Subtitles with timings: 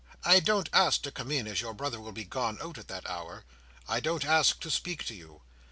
[0.25, 3.07] I don't ask to come in, as your brother will be gone out at that
[3.07, 3.45] hour.
[3.87, 5.43] I don't ask to speak to you.